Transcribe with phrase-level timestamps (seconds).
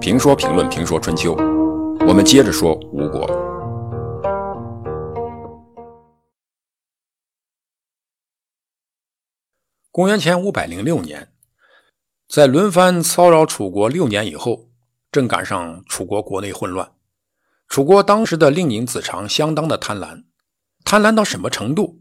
[0.00, 1.34] 评说评论评说春秋，
[2.06, 3.26] 我们接着说吴国。
[9.90, 11.32] 公元前五百零六年，
[12.28, 14.70] 在轮番骚扰楚国六年以后，
[15.10, 16.92] 正赶上楚国国内混乱。
[17.66, 20.24] 楚国当时的令尹子长相当的贪婪，
[20.84, 22.00] 贪婪到什么程度？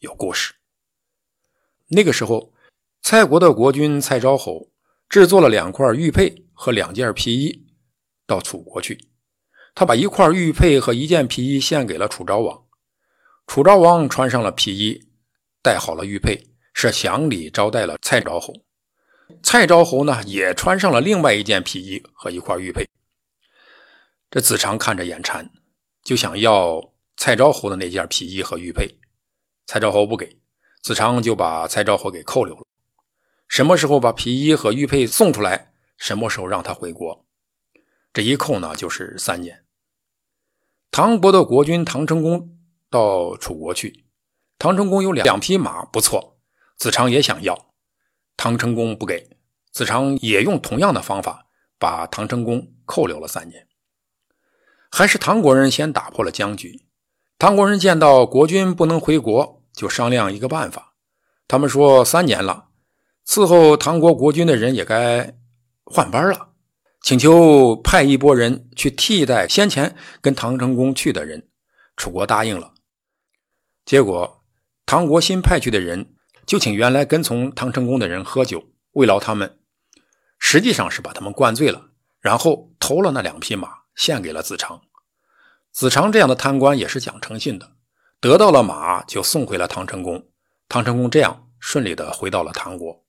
[0.00, 0.54] 有故事。
[1.88, 2.52] 那个时候，
[3.02, 4.70] 蔡国的国君蔡昭侯
[5.08, 7.66] 制作了两块玉佩和两件皮衣，
[8.26, 9.08] 到楚国去。
[9.74, 12.64] 他把一块玉佩和一件皮衣献给了楚昭王。
[13.46, 15.08] 楚昭王穿上了皮衣，
[15.62, 16.46] 戴好了玉佩。
[16.72, 18.54] 是祥礼招待了蔡昭侯，
[19.42, 22.88] 蔡昭侯呢也穿上了另外一件皮衣和一块玉佩。
[24.30, 25.50] 这子长看着眼馋，
[26.02, 28.88] 就想要蔡昭侯的那件皮衣和玉佩。
[29.66, 30.40] 蔡昭侯不给，
[30.80, 32.62] 子长就把蔡昭侯给扣留了。
[33.50, 37.26] 什么时候把皮衣和玉佩送出来，什么时候让他回国。
[38.12, 39.64] 这一扣呢，就是三年。
[40.92, 42.56] 唐国的国君唐成公
[42.88, 44.04] 到楚国去，
[44.56, 46.38] 唐成公有两匹马，不错。
[46.76, 47.72] 子长也想要，
[48.36, 49.36] 唐成功不给，
[49.72, 53.66] 子长也用同样的方法把唐成功扣留了三年。
[54.92, 56.86] 还是唐国人先打破了僵局。
[57.36, 60.94] 唐国人见到国君不能回国，就商量一个办法。
[61.48, 62.68] 他们说三年了，
[63.26, 65.36] 伺候唐国国君的人也该
[65.84, 66.50] 换班了，
[67.02, 71.48] 请求派一拨人去替代先前跟唐成功去的人。
[71.96, 72.74] 楚国答应了。
[73.84, 74.42] 结果
[74.86, 76.14] 唐国新派去的人。
[76.46, 79.60] 就请原来跟从唐成功的人喝酒慰劳他们，
[80.36, 84.80] 实际上是把他们灌醉了，然后偷了那两匹马献给了子长。
[85.70, 87.76] 子长这样的贪官也是讲诚信的，
[88.20, 90.26] 得到了马就送回了唐成功。
[90.68, 93.04] 唐成功这样顺利的回到了唐国。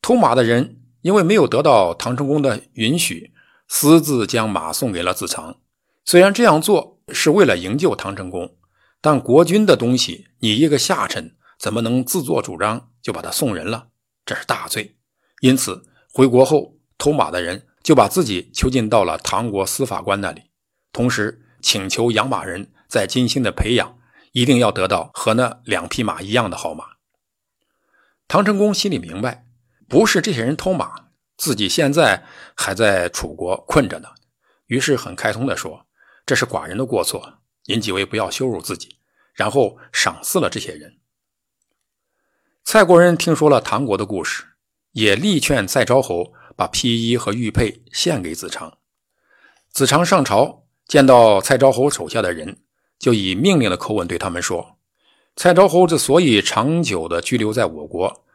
[0.00, 3.32] 偷马的人因为没有得到唐成功的允许，
[3.66, 5.58] 私自将马送给了子长。
[6.04, 8.56] 虽然这样做是为了营救唐成功，
[9.00, 11.34] 但国君的东西，你一个下臣。
[11.58, 13.88] 怎么能自作主张就把他送人了？
[14.24, 14.96] 这是大罪。
[15.40, 20.42] 因此，回国后偷马的人就把自己囚禁到了唐国司法官那里，
[20.92, 23.98] 同时请求养马人在精心的培养，
[24.30, 26.84] 一定要得到和那两匹马一样的好马。
[28.28, 29.47] 唐成功心里明白，
[29.88, 34.08] 不是这些人偷马，自己现在还在楚国困着呢。
[34.66, 35.86] 于是很开通的说
[36.26, 38.96] ：“这是寡人的过错，您几位不要羞辱自己。”
[39.34, 40.98] 然后赏赐了这些人。
[42.64, 44.44] 蔡国人听说了唐国的故事，
[44.90, 48.78] 也力劝蔡昭侯把披衣和玉佩献给子长。
[49.70, 52.62] 子长上朝见到蔡昭侯手下的人，
[52.98, 54.76] 就以命令的口吻对他们说
[55.36, 58.26] ：“蔡昭侯之所以长久的居留在我国，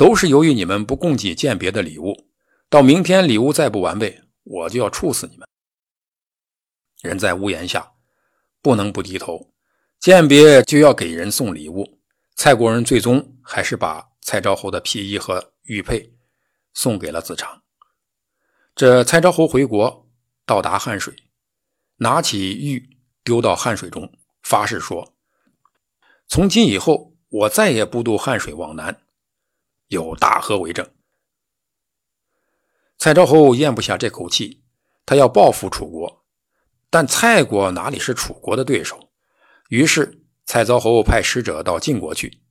[0.00, 2.30] 都是由于你们不供给鉴别的礼物。
[2.70, 5.46] 到明天礼物再不完备，我就要处死你们。”
[7.04, 7.92] 人在屋檐下，
[8.62, 9.52] 不能不低头。
[9.98, 12.00] 鉴别就要给人送礼物。
[12.34, 16.14] 蔡国人最终还是把蔡昭侯的皮衣和玉佩
[16.72, 17.62] 送给了子长。
[18.74, 20.08] 这蔡昭侯回国，
[20.46, 21.14] 到达汉水，
[21.96, 24.10] 拿起玉丢到汉水中，
[24.42, 25.14] 发誓说
[26.26, 28.98] ：“从今以后，我再也不渡汉水往南。”
[29.90, 30.84] 有大河为证。
[32.98, 34.64] 蔡昭侯咽不下这口气，
[35.06, 36.24] 他要报复楚国，
[36.88, 39.10] 但蔡国哪里是楚国的对手？
[39.68, 40.16] 于是。
[40.46, 42.42] 蔡昭侯派使者到晋国去，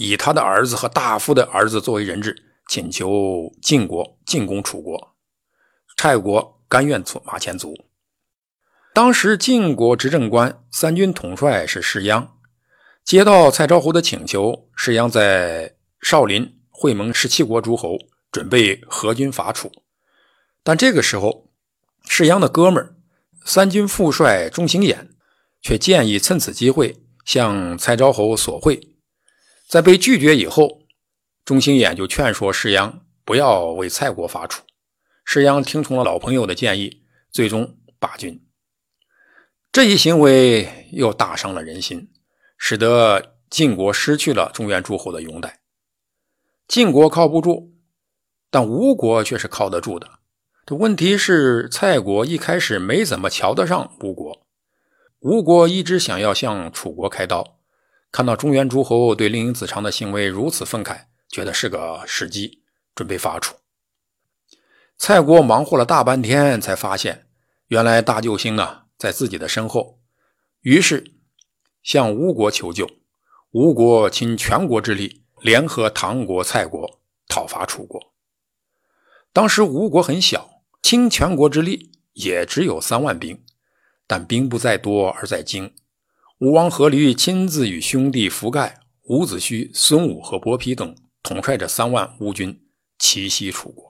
[0.00, 2.36] 以他的儿子和大夫的儿子作为人质，
[2.68, 5.16] 请求晋国进攻楚国。
[5.96, 7.74] 蔡国甘愿出马前卒。
[8.92, 12.28] 当时晋国执政官三军统帅是士鞅，
[13.02, 15.75] 接到蔡昭侯的请求，士鞅在
[16.08, 17.98] 少林会盟十七国诸侯，
[18.30, 19.72] 准备合军伐楚。
[20.62, 21.50] 但这个时候，
[22.08, 22.94] 士鞅的哥们儿
[23.44, 25.08] 三军副帅钟行衍
[25.60, 27.02] 却建议趁此机会。
[27.24, 28.94] 向蔡昭侯索贿，
[29.66, 30.82] 在被拒绝以后，
[31.44, 34.62] 钟行衍就劝说士鞅不要为蔡国伐楚。
[35.24, 38.46] 士鞅听从了老朋友的建议，最终罢军。
[39.72, 42.12] 这一行为又大伤了人心，
[42.56, 45.65] 使得晋国失去了中原诸侯的拥戴。
[46.68, 47.72] 晋国靠不住，
[48.50, 50.18] 但吴国却是靠得住的。
[50.66, 54.44] 这问题是，蔡国一开始没怎么瞧得上吴国。
[55.20, 57.58] 吴国一直想要向楚国开刀，
[58.10, 62.62] 看到中原诸侯对令尹子长的行为如此愤慨，觉得是个时机，
[62.96, 63.54] 准备伐楚。
[64.98, 67.28] 蔡国忙活了大半天，才发现
[67.68, 70.00] 原来大救星啊在自己的身后，
[70.62, 71.12] 于是
[71.82, 72.90] 向吴国求救。
[73.52, 76.98] 吴国倾全国之力，联合唐国、蔡国，
[77.28, 78.12] 讨伐楚国。
[79.32, 83.44] 当时吴国很小，倾全国之力也只有三万兵，
[84.08, 85.72] 但兵不在多而在精。
[86.40, 92.66] 吴王阖闾亲自与兄弟涪盖、伍子胥、孙武和伯皮等统帅着三万吴军，
[92.98, 93.86] 奇袭楚国。